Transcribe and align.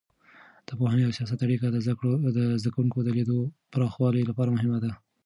د 0.67 0.69
پوهنې 0.79 1.03
او 1.05 1.13
سیاحت 1.17 1.39
اړیکه 1.45 1.67
د 1.69 1.77
زده 2.61 2.69
کوونکو 2.73 2.99
د 3.03 3.09
لید 3.17 3.29
پراخولو 3.71 4.29
لپاره 4.29 4.53
مهمه 4.55 4.79
ده. 4.83 4.91